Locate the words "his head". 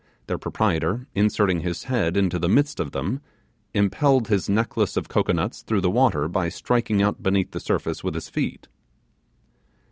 1.59-2.17